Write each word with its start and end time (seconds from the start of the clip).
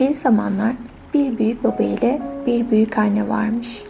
Bir 0.00 0.14
zamanlar 0.14 0.72
bir 1.14 1.38
büyük 1.38 1.64
baba 1.64 1.82
ile 1.82 2.22
bir 2.46 2.70
büyük 2.70 2.98
anne 2.98 3.28
varmış. 3.28 3.84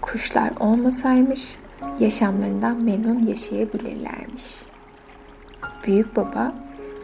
Kuşlar 0.00 0.50
olmasaymış 0.60 1.56
yaşamlarından 2.00 2.82
memnun 2.82 3.22
yaşayabilirlermiş. 3.22 4.62
Büyük 5.86 6.16
baba 6.16 6.54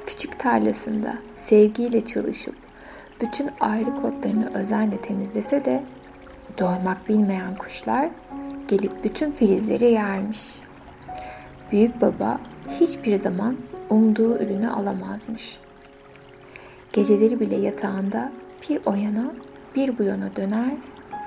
küçük 0.07 0.39
tarlasında 0.39 1.15
sevgiyle 1.35 2.05
çalışıp 2.05 2.55
bütün 3.21 3.51
ayrı 3.61 3.97
kotlarını 4.03 4.55
özenle 4.55 4.97
temizlese 4.97 5.65
de 5.65 5.85
doymak 6.59 7.09
bilmeyen 7.09 7.57
kuşlar 7.57 8.11
gelip 8.69 9.05
bütün 9.05 9.33
filizleri 9.33 9.91
yermiş. 9.91 10.55
Büyük 11.73 12.01
baba 12.01 12.41
hiçbir 12.81 13.17
zaman 13.17 13.57
umduğu 13.91 14.37
ürünü 14.37 14.69
alamazmış. 14.69 15.59
Geceleri 16.93 17.41
bile 17.41 17.57
yatağında 17.57 18.33
bir 18.69 18.81
o 18.87 18.95
yana 18.95 19.35
bir 19.77 19.99
bu 19.99 20.03
yana 20.03 20.37
döner 20.37 20.73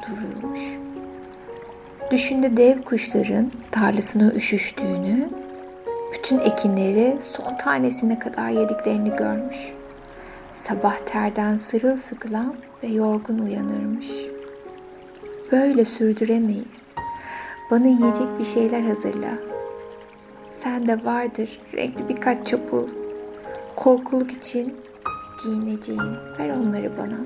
dururmuş. 0.08 0.60
Düşünde 2.12 2.58
dev 2.58 2.82
kuşların 2.82 3.52
tarlasına 3.72 4.32
üşüştüğünü, 4.32 5.30
bütün 6.14 6.40
ekinleri 6.40 7.18
son 7.22 7.58
tanesine 7.58 8.20
kadar 8.20 8.50
yediklerini 8.50 9.16
görmüş. 9.16 9.58
Sabah 10.54 10.98
terden 10.98 11.56
sırılsıklam 11.56 12.56
ve 12.84 12.88
yorgun 12.88 13.40
uyanırmış. 13.40 14.08
Böyle 15.52 15.86
sürdüremeyiz. 15.86 16.86
Bana 17.72 17.88
yiyecek 17.88 18.40
bir 18.40 18.44
şeyler 18.44 18.82
hazırla. 18.82 19.32
Sen 20.50 20.88
de 20.88 21.06
vardır 21.06 21.60
renkli 21.74 22.10
birkaç 22.10 22.48
çapul. 22.48 22.88
Korkuluk 23.76 24.32
için 24.32 24.76
giyineceğim. 25.44 26.18
Ver 26.40 26.50
onları 26.50 26.98
bana. 26.98 27.18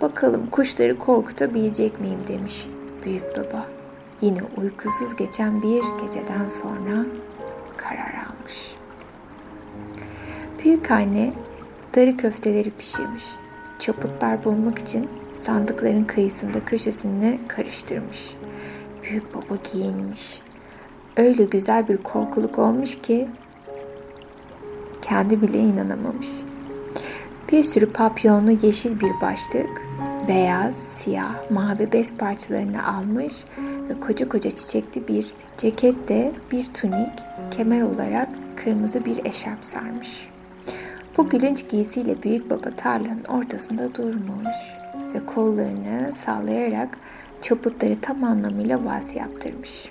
Bakalım 0.00 0.46
kuşları 0.50 0.98
korkutabilecek 0.98 2.00
miyim 2.00 2.20
demiş 2.28 2.66
büyük 3.04 3.36
baba. 3.36 3.66
Yine 4.20 4.38
uykusuz 4.56 5.16
geçen 5.16 5.62
bir 5.62 5.82
geceden 6.02 6.48
sonra 6.48 7.06
karar 7.76 8.14
almış. 8.26 8.76
Büyük 10.64 10.90
anne 10.90 11.32
darı 11.96 12.16
köfteleri 12.16 12.70
pişirmiş. 12.70 13.24
Çaputlar 13.78 14.44
bulmak 14.44 14.78
için 14.78 15.08
sandıkların 15.32 16.04
kıyısında 16.04 16.64
köşesine 16.64 17.38
karıştırmış. 17.48 18.36
Büyük 19.02 19.34
baba 19.34 19.58
giyinmiş. 19.72 20.40
Öyle 21.16 21.44
güzel 21.44 21.88
bir 21.88 21.96
korkuluk 21.96 22.58
olmuş 22.58 22.98
ki 23.02 23.28
kendi 25.02 25.42
bile 25.42 25.58
inanamamış. 25.58 26.28
Bir 27.52 27.62
sürü 27.62 27.92
papyonlu 27.92 28.50
yeşil 28.50 29.00
bir 29.00 29.20
başlık, 29.20 29.82
beyaz, 30.28 30.74
siyah, 30.74 31.50
mavi 31.50 31.92
bez 31.92 32.16
parçalarını 32.16 32.86
almış 32.86 33.34
ve 33.88 34.00
koca 34.00 34.28
koca 34.28 34.50
çiçekli 34.50 35.08
bir 35.08 35.26
cekette 35.56 36.32
bir 36.52 36.66
tunik, 36.74 37.10
kemer 37.50 37.82
olarak 37.82 38.28
kırmızı 38.56 39.04
bir 39.04 39.24
eşarp 39.24 39.64
sarmış. 39.64 40.28
Bu 41.16 41.28
gülünç 41.28 41.68
giysiyle 41.68 42.22
büyük 42.22 42.50
baba 42.50 42.76
tarlanın 42.76 43.24
ortasında 43.24 43.94
durmuş 43.94 44.56
ve 45.14 45.26
kollarını 45.26 46.12
sallayarak 46.12 46.98
çaputları 47.40 48.00
tam 48.00 48.24
anlamıyla 48.24 48.84
vaz 48.84 49.14
yaptırmış. 49.14 49.90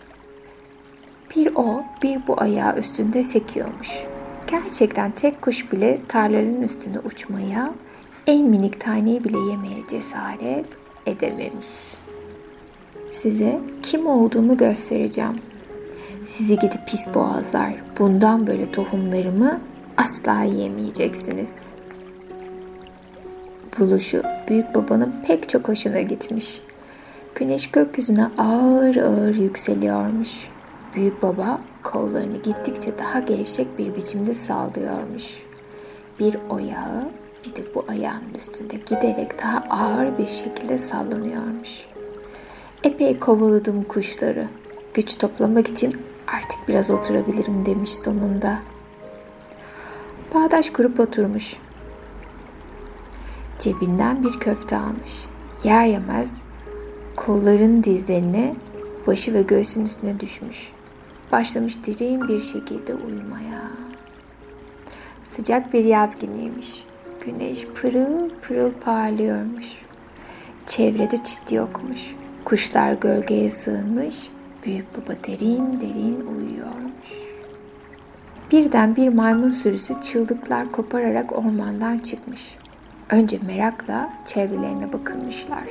Bir 1.35 1.51
o, 1.55 1.83
bir 2.03 2.27
bu 2.27 2.41
ayağı 2.41 2.77
üstünde 2.77 3.23
sekiyormuş. 3.23 4.12
Gerçekten 4.53 5.11
tek 5.11 5.41
kuş 5.41 5.71
bile 5.71 5.99
tarlaların 6.07 6.61
üstünde 6.61 6.99
uçmaya, 6.99 7.73
en 8.27 8.45
minik 8.45 8.79
taneyi 8.79 9.23
bile 9.23 9.37
yemeye 9.37 9.77
cesaret 9.87 10.65
edememiş. 11.05 11.67
Size 13.11 13.59
kim 13.83 14.07
olduğumu 14.07 14.57
göstereceğim. 14.57 15.39
Sizi 16.25 16.59
gidip 16.59 16.87
pis 16.87 17.13
boğazlar. 17.13 17.73
Bundan 17.99 18.47
böyle 18.47 18.71
tohumlarımı 18.71 19.61
asla 19.97 20.43
yemeyeceksiniz. 20.43 21.49
Buluşu 23.79 24.23
büyük 24.49 24.75
babanın 24.75 25.15
pek 25.27 25.49
çok 25.49 25.67
hoşuna 25.67 26.01
gitmiş. 26.01 26.61
Güneş 27.35 27.71
gökyüzüne 27.71 28.25
ağır 28.37 28.95
ağır 28.95 29.35
yükseliyormuş. 29.35 30.52
Büyük 30.95 31.21
baba 31.21 31.59
kollarını 31.83 32.37
gittikçe 32.37 32.97
daha 32.97 33.19
gevşek 33.19 33.77
bir 33.77 33.95
biçimde 33.95 34.35
sallıyormuş. 34.35 35.43
Bir 36.19 36.37
o 36.49 36.57
yağı 36.59 37.11
bir 37.45 37.55
de 37.55 37.75
bu 37.75 37.85
ayağın 37.87 38.33
üstünde 38.35 38.75
giderek 38.75 39.43
daha 39.43 39.63
ağır 39.69 40.17
bir 40.17 40.27
şekilde 40.27 40.77
sallanıyormuş. 40.77 41.85
Epey 42.83 43.19
kovaladım 43.19 43.83
kuşları. 43.83 44.47
Güç 44.93 45.17
toplamak 45.17 45.67
için 45.67 45.93
artık 46.27 46.59
biraz 46.67 46.91
oturabilirim 46.91 47.65
demiş 47.65 47.95
sonunda. 47.95 48.59
Bağdaş 50.33 50.69
kurup 50.69 50.99
oturmuş. 50.99 51.57
Cebinden 53.59 54.23
bir 54.23 54.39
köfte 54.39 54.77
almış. 54.77 55.25
Yer 55.63 55.85
yemez 55.85 56.37
kolların 57.15 57.83
dizlerine, 57.83 58.55
başı 59.07 59.33
ve 59.33 59.41
göğsün 59.41 59.85
üstüne 59.85 60.19
düşmüş. 60.19 60.71
Başlamış 61.33 61.87
derin 61.87 62.27
bir 62.27 62.41
şekilde 62.41 62.95
uyumaya. 62.95 63.61
Sıcak 65.23 65.73
bir 65.73 65.85
yaz 65.85 66.19
günüymüş. 66.19 66.67
Güneş 67.25 67.67
pırıl 67.67 68.29
pırıl 68.41 68.71
parlıyormuş. 68.71 69.65
Çevrede 70.65 71.17
çit 71.23 71.51
yokmuş. 71.51 72.15
Kuşlar 72.45 72.93
gölgeye 72.93 73.51
sığınmış. 73.51 74.29
Büyük 74.65 74.85
baba 74.97 75.13
derin 75.27 75.81
derin 75.81 76.25
uyuyormuş. 76.35 77.09
Birden 78.51 78.95
bir 78.95 79.09
maymun 79.09 79.49
sürüsü 79.49 80.01
çığlıklar 80.01 80.71
kopararak 80.71 81.37
ormandan 81.39 81.97
çıkmış. 81.97 82.55
Önce 83.09 83.39
merakla 83.47 84.13
çevrelerine 84.25 84.93
bakılmışlar. 84.93 85.65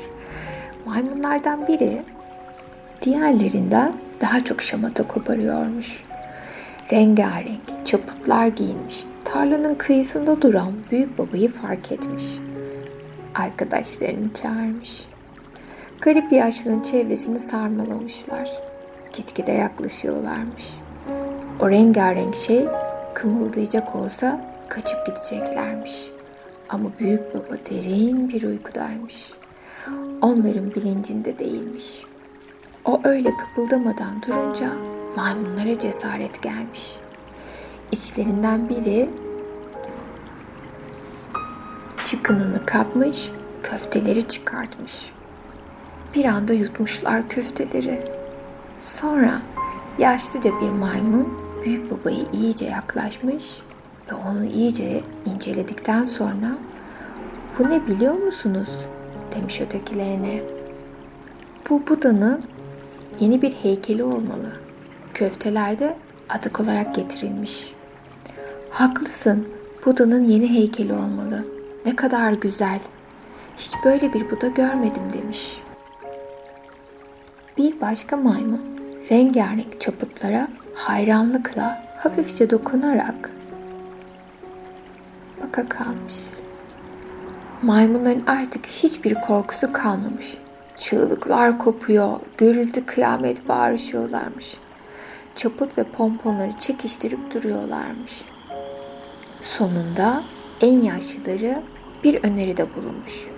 Maymunlardan 0.86 1.68
biri 1.68 2.02
diğerlerinden 3.02 3.92
daha 4.22 4.44
çok 4.44 4.62
şamata 4.62 5.08
koparıyormuş. 5.08 6.04
Rengarenk 6.92 7.86
çaputlar 7.86 8.46
giyinmiş. 8.46 9.04
Tarlanın 9.24 9.74
kıyısında 9.74 10.42
duran 10.42 10.72
büyük 10.90 11.18
babayı 11.18 11.50
fark 11.50 11.92
etmiş. 11.92 12.24
Arkadaşlarını 13.34 14.32
çağırmış. 14.32 15.04
Garip 16.00 16.32
yaşlının 16.32 16.82
çevresini 16.82 17.38
sarmalamışlar. 17.38 18.50
Gitgide 19.12 19.52
yaklaşıyorlarmış. 19.52 20.74
O 21.60 21.70
rengarenk 21.70 22.34
şey 22.34 22.64
kımıldayacak 23.14 23.96
olsa 23.96 24.44
kaçıp 24.68 25.06
gideceklermiş. 25.06 26.04
Ama 26.68 26.90
büyük 27.00 27.34
baba 27.34 27.56
derin 27.70 28.28
bir 28.28 28.42
uykudaymış. 28.42 29.30
Onların 30.22 30.74
bilincinde 30.74 31.38
değilmiş. 31.38 32.02
O 32.84 33.00
öyle 33.04 33.36
kıpıldamadan 33.36 34.22
durunca 34.28 34.68
maymunlara 35.16 35.78
cesaret 35.78 36.42
gelmiş. 36.42 36.96
İçlerinden 37.92 38.68
biri 38.68 39.10
çıkınını 42.04 42.66
kapmış, 42.66 43.30
köfteleri 43.62 44.28
çıkartmış. 44.28 45.12
Bir 46.14 46.24
anda 46.24 46.52
yutmuşlar 46.52 47.28
köfteleri. 47.28 48.04
Sonra 48.78 49.42
yaşlıca 49.98 50.50
bir 50.60 50.70
maymun 50.70 51.38
büyük 51.64 51.90
babayı 51.90 52.26
iyice 52.32 52.64
yaklaşmış 52.64 53.62
ve 54.10 54.14
onu 54.14 54.44
iyice 54.44 55.00
inceledikten 55.26 56.04
sonra 56.04 56.58
bu 57.58 57.68
ne 57.68 57.86
biliyor 57.86 58.14
musunuz 58.14 58.70
demiş 59.36 59.60
ötekilerine. 59.60 60.42
Bu 61.70 61.86
Buda'nın 61.86 62.51
yeni 63.20 63.42
bir 63.42 63.52
heykeli 63.52 64.04
olmalı. 64.04 64.52
Köftelerde 65.14 65.96
adık 66.28 66.60
olarak 66.60 66.94
getirilmiş. 66.94 67.74
Haklısın, 68.70 69.48
Buda'nın 69.86 70.24
yeni 70.24 70.54
heykeli 70.54 70.92
olmalı. 70.92 71.46
Ne 71.86 71.96
kadar 71.96 72.32
güzel. 72.32 72.80
Hiç 73.56 73.72
böyle 73.84 74.12
bir 74.12 74.30
Buda 74.30 74.46
görmedim 74.46 75.02
demiş. 75.12 75.60
Bir 77.58 77.80
başka 77.80 78.16
maymun 78.16 78.60
rengarenk 79.10 79.80
çaputlara 79.80 80.48
hayranlıkla 80.74 81.84
hafifçe 81.98 82.50
dokunarak 82.50 83.30
baka 85.42 85.68
kalmış. 85.68 86.24
Maymunların 87.62 88.26
artık 88.26 88.66
hiçbir 88.66 89.14
korkusu 89.14 89.72
kalmamış. 89.72 90.36
Çığlıklar 90.82 91.58
kopuyor, 91.58 92.20
gürültü 92.38 92.86
kıyamet 92.86 93.48
bağırışıyorlarmış. 93.48 94.56
Çaput 95.34 95.78
ve 95.78 95.84
pomponları 95.84 96.52
çekiştirip 96.52 97.34
duruyorlarmış. 97.34 98.24
Sonunda 99.40 100.22
en 100.60 100.80
yaşlıları 100.80 101.62
bir 102.04 102.24
öneride 102.24 102.74
bulunmuş. 102.74 103.28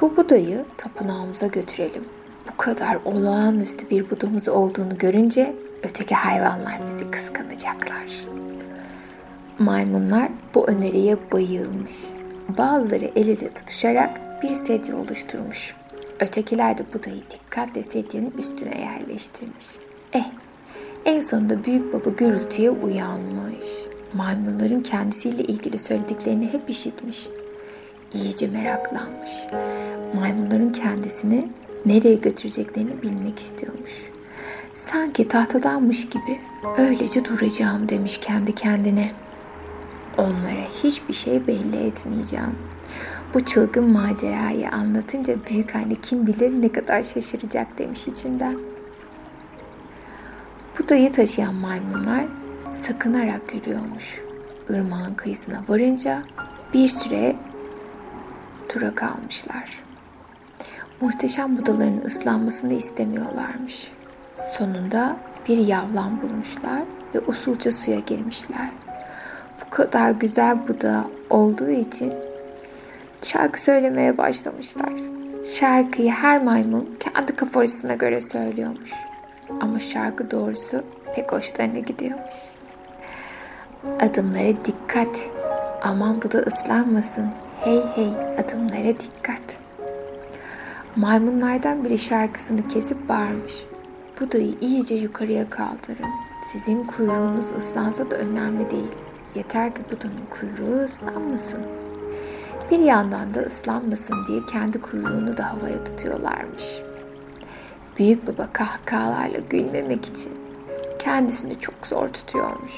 Bu 0.00 0.16
budayı 0.16 0.64
tapınağımıza 0.76 1.46
götürelim. 1.46 2.04
Bu 2.52 2.56
kadar 2.56 2.98
olağanüstü 3.04 3.90
bir 3.90 4.10
budamız 4.10 4.48
olduğunu 4.48 4.98
görünce 4.98 5.56
öteki 5.82 6.14
hayvanlar 6.14 6.86
bizi 6.86 7.10
kıskanacaklar. 7.10 8.26
Maymunlar 9.58 10.28
bu 10.54 10.68
öneriye 10.68 11.16
bayılmış. 11.32 11.96
Bazıları 12.58 13.04
el 13.16 13.26
ile 13.26 13.54
tutuşarak 13.54 14.42
bir 14.42 14.54
sedye 14.54 14.94
oluşturmuş. 14.94 15.74
Ötekiler 16.24 16.78
de 16.78 16.84
budayı 16.94 17.22
dikkatle 17.30 17.82
sedyenin 17.82 18.34
üstüne 18.38 18.80
yerleştirmiş. 18.80 19.66
Eh, 20.12 20.24
en 21.04 21.20
sonunda 21.20 21.64
büyük 21.64 21.92
baba 21.92 22.10
gürültüye 22.10 22.70
uyanmış. 22.70 23.66
Maymunların 24.14 24.82
kendisiyle 24.82 25.42
ilgili 25.42 25.78
söylediklerini 25.78 26.52
hep 26.52 26.70
işitmiş. 26.70 27.28
İyice 28.14 28.46
meraklanmış. 28.46 29.30
Maymunların 30.14 30.72
kendisini 30.72 31.48
nereye 31.86 32.14
götüreceklerini 32.14 33.02
bilmek 33.02 33.38
istiyormuş. 33.38 33.90
Sanki 34.74 35.28
tahtadanmış 35.28 36.08
gibi 36.08 36.40
öylece 36.78 37.24
duracağım 37.24 37.88
demiş 37.88 38.18
kendi 38.18 38.54
kendine. 38.54 39.12
Onlara 40.18 40.64
hiçbir 40.82 41.14
şey 41.14 41.46
belli 41.46 41.76
etmeyeceğim. 41.76 42.58
Bu 43.34 43.44
çılgın 43.44 43.90
macerayı 43.90 44.70
anlatınca 44.70 45.36
büyük 45.46 45.76
anne 45.76 45.94
kim 45.94 46.26
bilir 46.26 46.62
ne 46.62 46.72
kadar 46.72 47.02
şaşıracak 47.02 47.78
demiş 47.78 48.06
içinden. 48.08 48.58
Bu 50.78 50.88
dayı 50.88 51.12
taşıyan 51.12 51.54
maymunlar 51.54 52.24
sakınarak 52.74 53.54
yürüyormuş. 53.54 54.20
Irmağın 54.68 55.14
kıyısına 55.14 55.64
varınca 55.68 56.22
bir 56.74 56.88
süre 56.88 57.36
tura 58.68 58.94
kalmışlar. 58.94 59.84
Muhteşem 61.00 61.58
budaların 61.58 62.00
ıslanmasını 62.06 62.72
istemiyorlarmış. 62.72 63.90
Sonunda 64.44 65.16
bir 65.48 65.58
yavlan 65.58 66.22
bulmuşlar 66.22 66.82
ve 67.14 67.20
usulca 67.20 67.72
suya 67.72 67.98
girmişler. 67.98 68.70
Bu 69.74 69.76
kadar 69.76 70.10
güzel 70.10 70.68
buda 70.68 71.04
olduğu 71.30 71.70
için 71.70 72.12
şarkı 73.22 73.62
söylemeye 73.62 74.18
başlamışlar. 74.18 74.92
Şarkıyı 75.44 76.10
her 76.10 76.42
maymun 76.42 76.96
kendi 77.00 77.36
kafasına 77.36 77.94
göre 77.94 78.20
söylüyormuş. 78.20 78.90
Ama 79.60 79.80
şarkı 79.80 80.30
doğrusu 80.30 80.84
pek 81.14 81.32
hoşlarına 81.32 81.78
gidiyormuş. 81.78 82.34
Adımlara 84.00 84.64
dikkat. 84.64 85.30
Aman 85.82 86.22
bu 86.22 86.32
da 86.32 86.38
ıslanmasın. 86.38 87.28
Hey 87.60 87.80
hey 87.94 88.12
adımlara 88.38 89.00
dikkat. 89.00 89.58
Maymunlardan 90.96 91.84
biri 91.84 91.98
şarkısını 91.98 92.68
kesip 92.68 93.08
bağırmış. 93.08 93.54
Budayı 94.20 94.54
iyice 94.60 94.94
yukarıya 94.94 95.50
kaldırın. 95.50 96.10
Sizin 96.52 96.84
kuyruğunuz 96.84 97.50
ıslansa 97.50 98.10
da 98.10 98.16
önemli 98.16 98.70
değil. 98.70 99.03
Yeter 99.34 99.74
ki 99.74 99.82
budanın 99.90 100.26
kuyruğu 100.30 100.84
ıslanmasın. 100.84 101.60
Bir 102.70 102.78
yandan 102.78 103.34
da 103.34 103.40
ıslanmasın 103.40 104.16
diye 104.28 104.46
kendi 104.46 104.80
kuyruğunu 104.80 105.36
da 105.36 105.52
havaya 105.52 105.84
tutuyorlarmış. 105.84 106.82
Büyük 107.98 108.26
baba 108.26 108.48
kahkahalarla 108.52 109.38
gülmemek 109.50 110.06
için 110.06 110.32
kendisini 110.98 111.58
çok 111.58 111.86
zor 111.86 112.08
tutuyormuş. 112.08 112.72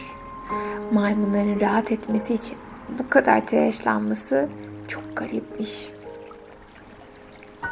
Maymunların 0.93 1.61
rahat 1.61 1.93
etmesi 1.93 2.35
için 2.35 2.59
bu 2.99 3.11
kadar 3.11 3.47
telaşlanması 3.47 4.49
çok 4.89 5.17
garipmiş. 5.17 5.89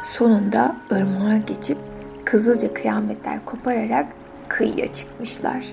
Sonunda 0.03 0.75
ırmağa 0.91 1.37
geçip 1.37 1.77
kızılca 2.25 2.73
kıyametler 2.73 3.45
kopararak 3.45 4.07
kıyıya 4.47 4.93
çıkmışlar. 4.93 5.65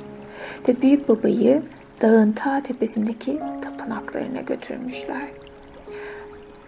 Ve 0.69 0.83
büyük 0.83 1.09
babayı 1.09 1.63
dağın 2.03 2.33
ta 2.33 2.63
tepesindeki 2.63 3.41
tapınaklarına 3.63 4.41
götürmüşler. 4.41 5.29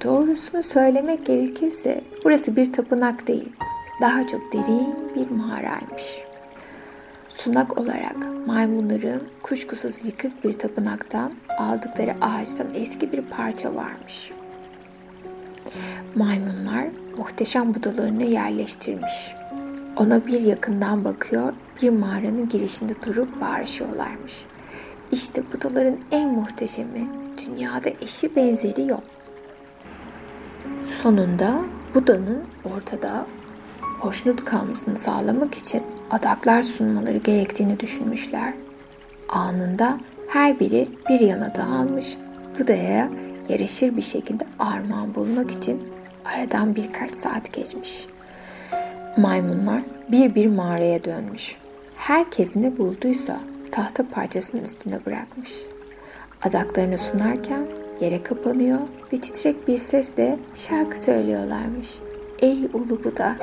Doğrusunu 0.05 0.63
söylemek 0.63 1.27
gerekirse 1.27 2.01
burası 2.25 2.57
bir 2.57 2.73
tapınak 2.73 3.27
değil, 3.27 3.53
daha 4.01 4.27
çok 4.27 4.53
derin 4.53 4.97
bir 5.15 5.31
mağaraymış. 5.31 6.25
Sunak 7.29 7.79
olarak 7.79 8.17
maymunların 8.47 9.23
kuşkusuz 9.43 10.05
yıkık 10.05 10.45
bir 10.45 10.53
tapınaktan 10.53 11.33
aldıkları 11.59 12.15
ağaçtan 12.21 12.67
eski 12.75 13.13
bir 13.13 13.23
parça 13.23 13.75
varmış. 13.75 14.33
Maymunlar 16.15 16.87
muhteşem 17.19 17.75
budalarını 17.75 18.25
yerleştirmiş. 18.25 19.35
Ona 19.97 20.27
bir 20.27 20.41
yakından 20.41 21.05
bakıyor, 21.05 21.53
bir 21.83 21.91
mağaranın 21.91 22.49
girişinde 22.49 22.93
durup 23.07 23.41
bağırışıyorlarmış. 23.41 24.45
İşte 25.15 25.43
budaların 25.53 25.97
en 26.11 26.31
muhteşemi, 26.31 27.09
dünyada 27.47 27.89
eşi 28.03 28.37
benzeri 28.37 28.89
yok. 28.89 29.03
Sonunda 31.03 31.61
Buda'nın 31.95 32.45
ortada 32.77 33.27
hoşnut 34.01 34.45
kalmasını 34.45 34.99
sağlamak 34.99 35.55
için 35.55 35.83
adaklar 36.11 36.63
sunmaları 36.63 37.17
gerektiğini 37.17 37.81
düşünmüşler. 37.81 38.55
Anında 39.29 40.01
her 40.29 40.61
biri 40.61 40.89
bir 41.09 41.21
yana 41.21 41.55
dağılmış, 41.55 42.17
Buda'ya 42.59 43.11
yaraşır 43.49 43.97
bir 43.97 44.03
şekilde 44.03 44.47
armağan 44.59 45.15
bulmak 45.15 45.51
için 45.51 45.83
aradan 46.25 46.77
birkaç 46.77 47.15
saat 47.15 47.53
geçmiş. 47.53 48.07
Maymunlar 49.17 49.83
bir 50.09 50.35
bir 50.35 50.47
mağaraya 50.47 51.05
dönmüş. 51.05 51.57
Herkes 51.97 52.57
ne 52.57 52.79
bulduysa 52.79 53.41
tahta 53.75 54.09
parçasının 54.09 54.65
üstüne 54.65 55.07
bırakmış. 55.07 55.53
Adaklarını 56.43 56.99
sunarken 56.99 57.67
yere 58.01 58.23
kapanıyor 58.23 58.79
ve 59.13 59.17
titrek 59.17 59.69
bir 59.69 59.79
sesle 59.79 60.39
şarkı 60.55 61.01
söylüyorlarmış. 61.01 61.89
Ey 62.43 62.65
ulu 62.73 63.05
Buda, 63.05 63.37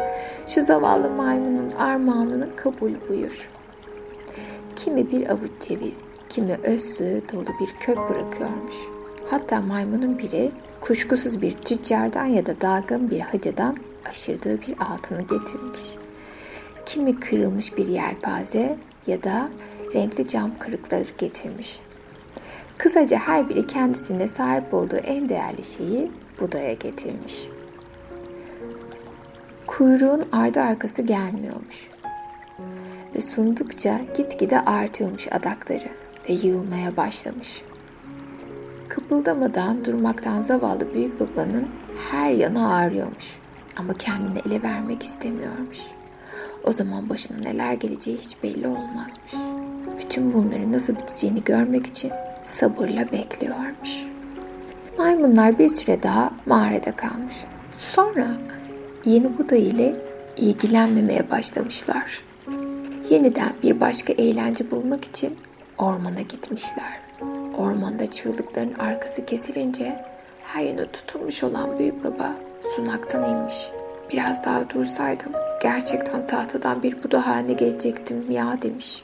şu 0.48 0.62
zavallı 0.62 1.10
maymunun 1.10 1.72
armağanını 1.72 2.56
kabul 2.56 2.92
buyur. 3.10 3.50
Kimi 4.76 5.12
bir 5.12 5.30
avuç 5.30 5.52
ceviz, 5.60 5.98
kimi 6.30 6.58
öz 6.64 6.96
suyu 6.96 7.22
dolu 7.34 7.50
bir 7.62 7.80
kök 7.80 7.98
bırakıyormuş. 7.98 8.76
Hatta 9.30 9.62
maymunun 9.62 10.20
biri 10.20 10.52
kuşkusuz 10.82 11.42
bir 11.42 11.54
tüccardan 11.54 12.26
ya 12.26 12.46
da 12.46 12.62
dalgın 12.62 13.10
bir 13.10 13.20
hacıdan 13.20 13.78
aşırdığı 14.10 14.62
bir 14.62 14.76
altını 14.80 15.22
getirmiş. 15.22 15.82
Kimi 16.86 17.20
kırılmış 17.20 17.78
bir 17.78 17.88
yelpaze 17.88 18.78
ya 19.08 19.24
da 19.24 19.50
renkli 19.94 20.28
cam 20.28 20.52
kırıkları 20.60 21.06
getirmiş. 21.18 21.80
Kısaca 22.78 23.18
her 23.18 23.50
biri 23.50 23.68
kendisine 23.68 24.28
sahip 24.28 24.74
olduğu 24.74 24.96
en 24.96 25.30
değerli 25.30 25.64
şeyi 25.64 26.12
Buda'ya 26.40 26.74
getirmiş. 26.74 27.48
Kuyruğun 29.68 30.26
ardı 30.32 30.62
arkası 30.62 31.02
gelmiyormuş. 31.02 31.90
Ve 33.16 33.22
sundukça 33.22 34.00
gitgide 34.18 34.60
artıyormuş 34.60 35.28
adakları 35.32 35.90
ve 36.30 36.34
yığılmaya 36.34 36.98
başlamış. 36.98 37.62
Kıpıldamadan 38.90 39.86
durmaktan 39.86 40.42
zavallı 40.42 40.94
büyük 40.94 41.20
babanın 41.20 41.68
her 42.12 42.32
yanı 42.32 42.74
ağrıyormuş. 42.74 43.38
Ama 43.78 43.94
kendini 43.94 44.40
ele 44.46 44.64
vermek 44.64 45.04
istemiyormuş. 45.04 45.80
O 46.64 46.74
zaman 46.74 47.10
başına 47.10 47.38
neler 47.38 47.74
geleceği 47.74 48.18
hiç 48.18 48.44
belli 48.44 48.68
olmazmış. 48.68 49.61
Bütün 50.12 50.34
bunların 50.34 50.72
nasıl 50.72 50.96
biteceğini 50.96 51.44
görmek 51.44 51.88
için 51.88 52.12
sabırla 52.44 53.12
bekliyormuş. 53.12 54.06
Maymunlar 54.98 55.60
bir 55.60 55.70
süre 55.70 56.04
daha 56.04 56.32
mağarada 56.46 56.96
kalmış. 56.96 57.36
Sonra 57.80 58.28
yeni 59.06 59.38
Buda 59.38 59.56
ile 59.56 59.96
ilgilenmemeye 60.38 61.32
başlamışlar. 61.32 62.24
Yeniden 63.10 63.54
bir 63.64 63.80
başka 63.80 64.14
eğlence 64.14 64.72
bulmak 64.72 65.06
için 65.06 65.38
ormana 65.78 66.22
gitmişler. 66.22 67.00
Ormanda 67.58 68.12
çığlıkların 68.12 68.74
arkası 68.74 69.26
kesilince 69.26 70.06
her 70.44 70.64
yönü 70.64 70.92
tutulmuş 70.92 71.44
olan 71.44 71.80
büyük 71.80 72.04
baba 72.04 72.36
sunaktan 72.76 73.26
inmiş. 73.26 73.70
Biraz 74.14 74.44
daha 74.44 74.70
dursaydım 74.70 75.32
gerçekten 75.62 76.28
tahtadan 76.28 76.84
bir 76.84 77.04
Buda 77.04 77.28
haline 77.28 77.54
gelecektim 77.54 78.32
ya 78.32 78.62
demiş. 78.62 79.04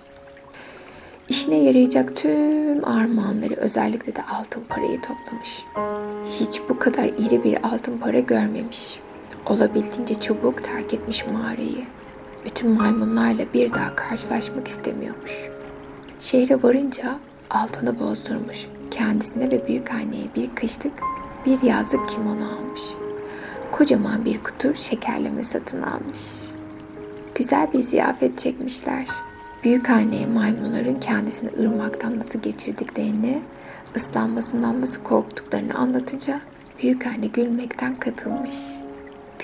İşine 1.30 1.56
yarayacak 1.56 2.16
tüm 2.16 2.86
armağanları 2.86 3.54
özellikle 3.54 4.16
de 4.16 4.24
altın 4.24 4.64
parayı 4.70 5.02
toplamış. 5.02 5.66
Hiç 6.40 6.62
bu 6.70 6.80
kadar 6.80 7.06
iri 7.06 7.44
bir 7.44 7.68
altın 7.68 7.98
para 7.98 8.20
görmemiş. 8.20 9.00
Olabildiğince 9.46 10.16
çabuk 10.16 10.64
terk 10.64 10.94
etmiş 10.94 11.26
mağarayı. 11.28 11.86
Bütün 12.46 12.70
maymunlarla 12.70 13.44
bir 13.54 13.74
daha 13.74 13.96
karşılaşmak 13.96 14.68
istemiyormuş. 14.68 15.50
Şehre 16.20 16.64
varınca 16.64 17.20
altını 17.50 18.00
bozdurmuş. 18.00 18.68
Kendisine 18.92 19.52
ve 19.52 19.68
büyük 19.68 19.92
anneye 19.92 20.26
bir 20.36 20.56
kışlık 20.56 20.94
bir 21.46 21.62
yazlık 21.62 22.10
kimono 22.10 22.46
almış. 22.46 22.82
Kocaman 23.72 24.26
bir 24.26 24.44
kutu 24.44 24.76
şekerleme 24.76 25.44
satın 25.44 25.82
almış. 25.82 26.22
Güzel 27.36 27.74
bir 27.74 27.80
ziyafet 27.80 28.38
çekmişler. 28.38 29.06
Büyük 29.68 29.90
anneye 29.90 30.26
maymunların 30.26 31.00
kendisini 31.00 31.50
ırmaktan 31.60 32.20
nasıl 32.20 32.40
geçirdiklerini, 32.40 33.42
ıslanmasından 33.96 34.82
nasıl 34.82 35.04
korktuklarını 35.04 35.74
anlatınca 35.74 36.42
büyük 36.84 37.08
anne 37.08 37.28
gülmekten 37.28 38.00
katılmış. 38.00 38.56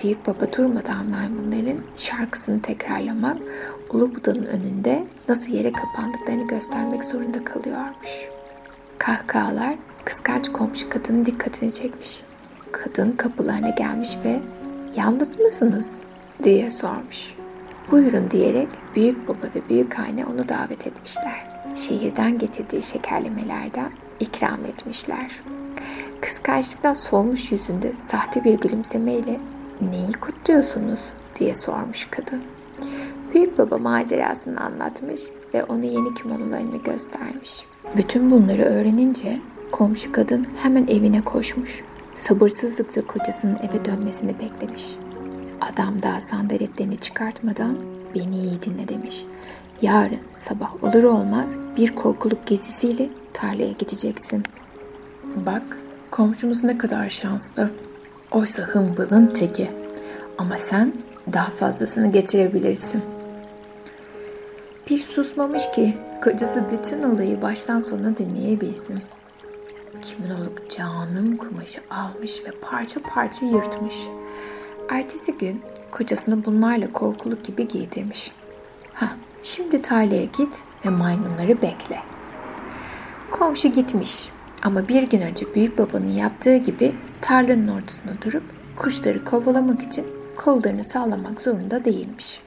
Büyük 0.03 0.27
baba 0.27 0.53
durmadan 0.57 1.05
maymunların 1.05 1.83
şarkısını 1.97 2.61
tekrarlamak, 2.61 3.37
Ulu 3.89 4.15
Buda'nın 4.15 4.45
önünde 4.45 5.05
nasıl 5.29 5.51
yere 5.51 5.71
kapandıklarını 5.71 6.47
göstermek 6.47 7.03
zorunda 7.03 7.43
kalıyormuş. 7.43 8.29
Kahkahalar 8.97 9.75
kıskanç 10.05 10.51
komşu 10.51 10.89
kadının 10.89 11.25
dikkatini 11.25 11.71
çekmiş. 11.71 12.21
Kadın 12.71 13.11
kapılarına 13.11 13.69
gelmiş 13.69 14.17
ve 14.25 14.39
yalnız 14.95 15.39
mısınız 15.39 15.97
diye 16.43 16.71
sormuş. 16.71 17.42
Buyurun 17.91 18.31
diyerek 18.31 18.67
büyük 18.95 19.27
baba 19.27 19.45
ve 19.55 19.69
büyük 19.69 19.99
anne 19.99 20.25
onu 20.25 20.49
davet 20.49 20.87
etmişler. 20.87 21.47
Şehirden 21.75 22.37
getirdiği 22.37 22.81
şekerlemelerden 22.81 23.91
ikram 24.19 24.65
etmişler. 24.65 25.31
Kıskançlıktan 26.21 26.93
solmuş 26.93 27.51
yüzünde 27.51 27.93
sahte 27.93 28.43
bir 28.43 28.59
gülümsemeyle 28.59 29.39
neyi 29.91 30.11
kutluyorsunuz 30.11 31.13
diye 31.39 31.55
sormuş 31.55 32.07
kadın. 32.11 32.41
Büyük 33.33 33.57
baba 33.57 33.77
macerasını 33.77 34.59
anlatmış 34.61 35.21
ve 35.53 35.63
ona 35.63 35.85
yeni 35.85 36.13
kimonolarını 36.13 36.77
göstermiş. 36.77 37.65
Bütün 37.97 38.31
bunları 38.31 38.61
öğrenince 38.61 39.39
komşu 39.71 40.11
kadın 40.11 40.45
hemen 40.61 40.87
evine 40.87 41.21
koşmuş. 41.21 41.83
Sabırsızlıkla 42.13 43.07
kocasının 43.07 43.55
eve 43.55 43.85
dönmesini 43.85 44.33
beklemiş. 44.39 44.95
Adam 45.71 46.01
daha 46.01 46.21
sandaletlerini 46.21 46.97
çıkartmadan 46.97 47.77
beni 48.15 48.37
iyi 48.37 48.61
dinle 48.61 48.87
demiş. 48.87 49.25
Yarın 49.81 50.19
sabah 50.31 50.83
olur 50.83 51.03
olmaz 51.03 51.55
bir 51.77 51.95
korkuluk 51.95 52.47
gezisiyle 52.47 53.09
tarlaya 53.33 53.71
gideceksin. 53.71 54.43
Bak 55.35 55.79
komşumuz 56.11 56.63
ne 56.63 56.77
kadar 56.77 57.09
şanslı. 57.09 57.71
Oysa 58.31 58.63
hımbılın 58.63 59.27
teki. 59.27 59.71
Ama 60.37 60.57
sen 60.57 60.93
daha 61.33 61.51
fazlasını 61.51 62.11
getirebilirsin. 62.11 63.01
Bir 64.89 64.97
susmamış 64.97 65.71
ki 65.71 65.97
kocası 66.23 66.65
bütün 66.71 67.03
olayı 67.03 67.41
baştan 67.41 67.81
sona 67.81 68.17
dinleyebilsin. 68.17 68.99
Kiminoluk 70.01 70.69
canım 70.69 71.37
kumaşı 71.37 71.81
almış 71.89 72.41
ve 72.45 72.51
parça 72.61 72.99
parça 73.01 73.45
yırtmış. 73.45 73.95
Ertesi 74.89 75.37
gün 75.37 75.61
kocasını 75.91 76.45
bunlarla 76.45 76.93
korkuluk 76.93 77.45
gibi 77.45 77.67
giydirmiş. 77.67 78.31
Ha, 78.93 79.09
şimdi 79.43 79.81
tarlaya 79.81 80.23
git 80.23 80.63
ve 80.85 80.89
maymunları 80.89 81.61
bekle. 81.61 81.99
Komşu 83.31 83.67
gitmiş 83.67 84.29
ama 84.63 84.87
bir 84.87 85.03
gün 85.03 85.21
önce 85.21 85.55
büyük 85.55 85.77
babanın 85.77 86.07
yaptığı 86.07 86.57
gibi 86.57 86.95
tarlanın 87.21 87.67
ortasında 87.67 88.21
durup 88.25 88.43
kuşları 88.75 89.25
kovalamak 89.25 89.81
için 89.81 90.07
kollarını 90.35 90.83
sağlamak 90.83 91.41
zorunda 91.41 91.85
değilmiş. 91.85 92.41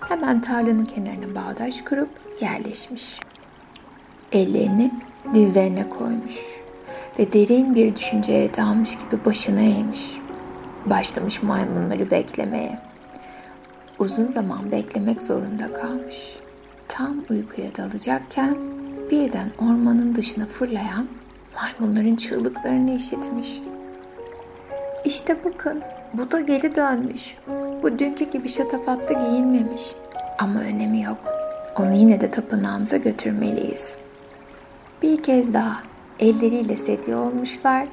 Hemen 0.00 0.40
tarlanın 0.40 0.84
kenarına 0.84 1.34
bağdaş 1.34 1.82
kurup 1.82 2.10
yerleşmiş. 2.40 3.20
Ellerini 4.32 4.90
dizlerine 5.34 5.90
koymuş 5.90 6.36
ve 7.18 7.32
derin 7.32 7.74
bir 7.74 7.96
düşünceye 7.96 8.54
dalmış 8.54 8.96
gibi 8.96 9.24
başını 9.24 9.60
eğmiş. 9.60 10.27
Başlamış 10.86 11.42
maymunları 11.42 12.10
beklemeye. 12.10 12.78
Uzun 13.98 14.26
zaman 14.26 14.72
beklemek 14.72 15.22
zorunda 15.22 15.72
kalmış. 15.72 16.38
Tam 16.88 17.16
uykuya 17.30 17.74
dalacakken 17.74 18.56
birden 19.10 19.50
ormanın 19.58 20.14
dışına 20.14 20.46
fırlayan 20.46 21.08
maymunların 21.56 22.16
çığlıklarını 22.16 22.90
işitmiş. 22.90 23.60
İşte 25.04 25.44
bakın 25.44 25.82
bu 26.14 26.30
da 26.30 26.40
geri 26.40 26.74
dönmüş. 26.74 27.36
Bu 27.82 27.98
dünkü 27.98 28.30
gibi 28.30 28.48
şatafatlı 28.48 29.14
giyinmemiş. 29.14 29.94
Ama 30.38 30.60
önemi 30.60 31.02
yok. 31.02 31.18
Onu 31.76 31.94
yine 31.94 32.20
de 32.20 32.30
tapınağımıza 32.30 32.96
götürmeliyiz. 32.96 33.96
Bir 35.02 35.22
kez 35.22 35.54
daha 35.54 35.82
elleriyle 36.18 36.76
sedye 36.76 37.16
olmuşlar, 37.16 37.88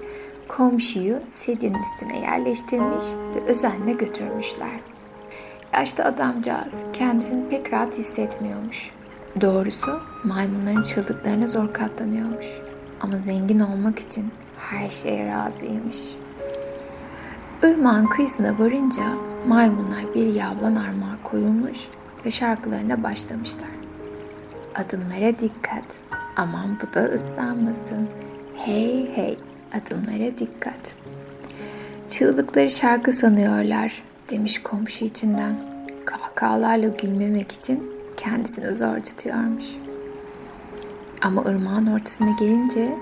komşuyu 0.48 1.20
sedyenin 1.30 1.82
üstüne 1.82 2.20
yerleştirmiş 2.20 3.06
ve 3.36 3.52
özenle 3.52 3.92
götürmüşler. 3.92 4.80
Yaşlı 5.74 6.04
adamcağız 6.04 6.76
kendisini 6.94 7.50
pek 7.50 7.74
rahat 7.74 7.98
hissetmiyormuş. 7.98 8.92
Doğrusu 9.42 10.02
maymunların 10.24 10.82
çığlıklarına 10.82 11.48
zor 11.48 11.74
katlanıyormuş. 11.74 12.46
Ama 13.02 13.18
zengin 13.18 13.60
olmak 13.60 14.00
için 14.00 14.32
her 14.60 14.90
şeye 14.90 15.28
razıymış.'' 15.28 16.26
Irmağın 17.64 18.06
kıyısına 18.06 18.60
varınca 18.60 19.04
maymunlar 19.48 20.14
bir 20.16 20.34
yavlan 20.34 20.76
armağa 20.76 21.18
koyulmuş 21.24 21.78
ve 22.26 22.32
şarkılarına 22.32 23.04
başlamışlar. 23.04 23.70
Adımlara 24.76 25.40
dikkat, 25.40 26.00
aman 26.36 26.78
bu 26.82 26.94
da 26.94 27.04
ıslanmasın. 27.04 28.08
Hey 28.56 29.16
hey, 29.16 29.38
adımlara 29.74 30.38
dikkat. 30.38 30.96
Çığlıkları 32.08 32.70
şarkı 32.70 33.14
sanıyorlar 33.14 34.04
demiş 34.30 34.64
komşu 34.64 35.06
içinden. 35.06 35.56
Kahkahalarla 36.06 36.88
gülmemek 36.88 37.52
için 37.52 37.92
kendisini 38.18 38.76
zor 38.76 39.00
tutuyormuş. 39.00 39.66
Ama 41.22 41.42
ırmağın 41.42 41.88
ortasına 41.88 42.32
gelince 42.40 42.96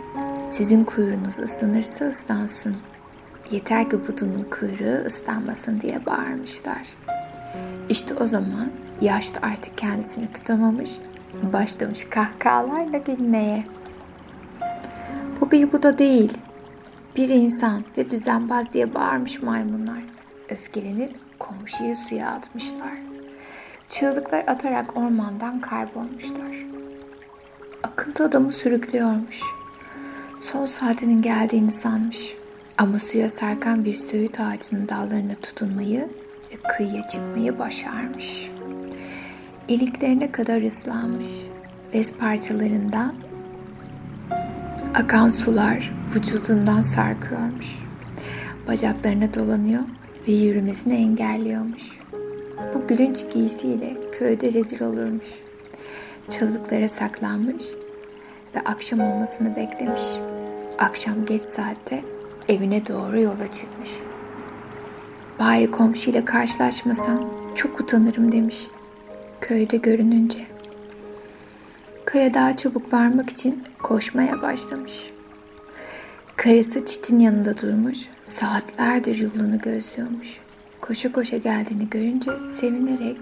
sizin 0.50 0.84
kuyruğunuz 0.84 1.40
ıslanırsa 1.40 2.06
ıslansın.'' 2.06 2.94
Yeter 3.52 3.90
ki 3.90 4.08
budunun 4.08 4.48
kuyruğu 4.60 5.06
ıslanmasın 5.06 5.82
diye 5.82 6.06
bağırmışlar. 6.06 6.82
İşte 7.90 8.14
o 8.14 8.26
zaman 8.26 8.72
yaşlı 9.02 9.40
artık 9.42 9.78
kendisini 9.78 10.28
tutamamış, 10.28 10.92
başlamış 11.54 12.04
kahkahalarla 12.10 12.98
gülmeye. 12.98 13.64
Bu 15.42 15.52
bir 15.52 15.72
Buda 15.72 15.98
değil, 15.98 16.34
bir 17.16 17.30
insan 17.30 17.84
ve 17.98 18.12
düzenbaz 18.12 18.74
diye 18.74 18.96
bağırmış 18.96 19.42
maymunlar. 19.42 20.04
Öfkelenip 20.50 21.16
komşuyu 21.40 21.96
suya 21.96 22.30
atmışlar. 22.30 22.98
Çığlıklar 23.88 24.44
atarak 24.48 24.98
ormandan 24.98 25.62
kaybolmuşlar. 25.62 26.56
Akıntı 27.84 28.24
adamı 28.24 28.52
sürüklüyormuş. 28.52 29.42
Son 30.40 30.66
saatinin 30.66 31.22
geldiğini 31.22 31.72
sanmış. 31.72 32.36
Ama 32.78 33.00
suya 33.00 33.30
sarkan 33.30 33.86
bir 33.86 33.96
söğüt 33.96 34.40
ağacının 34.40 34.90
dallarına 34.90 35.36
tutunmayı 35.36 36.10
ve 36.52 36.56
kıyıya 36.70 37.08
çıkmayı 37.08 37.60
başarmış. 37.60 38.52
İliklerine 39.68 40.32
kadar 40.32 40.62
ıslanmış. 40.62 41.30
Bez 41.94 42.18
parçalarından 42.18 43.16
akan 44.94 45.30
sular 45.30 45.94
vücudundan 46.16 46.82
sarkıyormuş. 46.82 47.68
Bacaklarına 48.68 49.34
dolanıyor 49.34 49.84
ve 50.28 50.32
yürümesini 50.32 50.94
engelliyormuş. 50.94 51.84
Bu 52.74 52.88
gülünç 52.88 53.26
giysiyle 53.34 53.98
köyde 54.20 54.54
rezil 54.54 54.82
olurmuş. 54.82 55.28
Çalıklara 56.30 56.90
saklanmış 56.90 57.64
ve 58.56 58.60
akşam 58.60 59.00
olmasını 59.00 59.56
beklemiş. 59.56 60.04
Akşam 60.80 61.26
geç 61.26 61.42
saatte 61.42 62.02
evine 62.50 62.88
doğru 62.88 63.20
yola 63.20 63.48
çıkmış. 63.52 63.90
Bari 65.40 65.72
komşuyla 65.72 66.26
karşılaşmasam 66.26 67.30
çok 67.56 67.80
utanırım 67.80 68.32
demiş. 68.32 68.68
Köyde 69.42 69.78
görününce. 69.78 70.53
Köye 72.14 72.34
daha 72.34 72.56
çabuk 72.56 72.94
varmak 72.94 73.30
için 73.30 73.64
koşmaya 73.82 74.42
başlamış. 74.42 75.12
Karısı 76.36 76.86
çitin 76.86 77.20
yanında 77.20 77.58
durmuş, 77.58 77.98
saatlerdir 78.24 79.18
yolunu 79.18 79.60
gözlüyormuş. 79.60 80.28
Koşa 80.82 81.12
koşa 81.12 81.38
geldiğini 81.38 81.90
görünce 81.90 82.32
sevinerek 82.46 83.18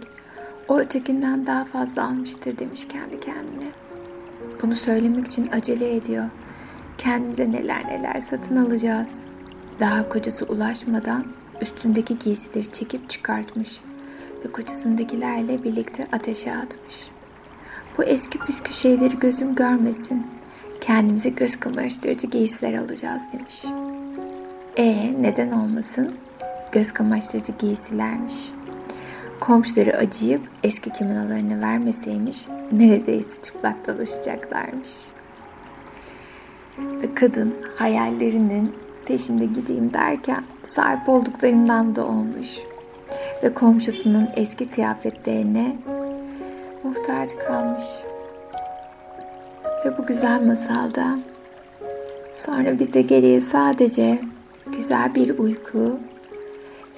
o 0.68 0.80
ötekinden 0.80 1.48
daha 1.48 1.66
fazla 1.66 2.06
almıştır 2.08 2.58
demiş 2.58 2.88
kendi 2.88 3.20
kendine. 3.20 3.72
Bunu 4.62 4.76
söylemek 4.76 5.28
için 5.28 5.48
acele 5.52 5.96
ediyor 5.96 6.26
Kendimize 6.98 7.52
neler 7.52 7.88
neler 7.88 8.22
satın 8.22 8.56
alacağız. 8.56 9.24
Daha 9.80 10.10
kocası 10.10 10.46
ulaşmadan 10.46 11.26
üstündeki 11.62 12.18
giysileri 12.18 12.72
çekip 12.72 13.10
çıkartmış 13.10 13.82
ve 14.46 14.52
kocasındakilerle 14.52 15.64
birlikte 15.64 16.08
ateşe 16.12 16.56
atmış. 16.56 17.11
Bu 17.98 18.04
eski 18.04 18.40
püskü 18.40 18.74
şeyleri 18.74 19.20
gözüm 19.20 19.56
görmesin. 19.56 20.28
Kendimize 20.82 21.30
göz 21.30 21.56
kamaştırıcı 21.56 22.28
giysiler 22.28 22.74
alacağız 22.74 23.22
demiş. 23.34 23.66
E 24.78 25.14
neden 25.22 25.52
olmasın? 25.52 26.16
Göz 26.72 26.92
kamaştırıcı 26.92 27.52
giysilermiş. 27.60 28.52
Komşuları 29.40 29.98
acıyıp 29.98 30.42
eski 30.64 30.90
kimonolarını 30.90 31.62
vermeseymiş 31.62 32.48
neredeyse 32.72 33.42
çıplak 33.42 33.88
dolaşacaklarmış. 33.88 34.92
Kadın 37.16 37.56
hayallerinin 37.78 38.76
peşinde 39.06 39.46
gideyim 39.46 39.94
derken 39.94 40.44
sahip 40.64 41.10
olduklarından 41.10 41.96
da 41.96 42.06
olmuş. 42.06 42.50
Ve 43.44 43.54
komşusunun 43.54 44.30
eski 44.36 44.70
kıyafetlerine 44.70 45.76
muhtaç 46.92 47.38
kalmış. 47.48 47.84
Ve 49.86 49.98
bu 49.98 50.06
güzel 50.06 50.42
masalda 50.46 51.20
sonra 52.34 52.80
bize 52.80 53.02
geriye 53.02 53.42
sadece 53.42 54.20
güzel 54.78 55.16
bir 55.16 55.40
uyku 55.40 56.00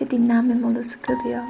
ve 0.01 0.11
dinlenme 0.11 0.53
molası 0.53 1.01
kalıyor. 1.01 1.43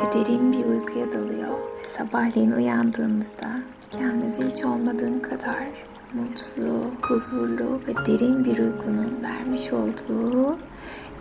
Ve 0.00 0.12
derin 0.12 0.52
bir 0.52 0.64
uykuya 0.64 1.12
dalıyor. 1.12 1.52
Ve 1.82 1.86
sabahleyin 1.86 2.50
uyandığınızda 2.50 3.48
kendinize 3.90 4.46
hiç 4.46 4.64
olmadığın 4.64 5.20
kadar 5.20 5.66
mutlu, 6.14 6.84
huzurlu 7.02 7.80
ve 7.88 8.06
derin 8.06 8.44
bir 8.44 8.58
uykunun 8.58 9.18
vermiş 9.22 9.72
olduğu 9.72 10.58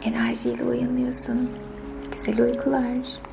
enerjiyle 0.04 0.64
uyanıyorsun. 0.64 1.50
Güzel 2.12 2.42
uykular. 2.42 3.29